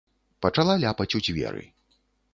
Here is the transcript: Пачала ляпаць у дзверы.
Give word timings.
Пачала 0.45 0.77
ляпаць 0.85 1.09
у 1.19 1.23
дзверы. 1.27 1.63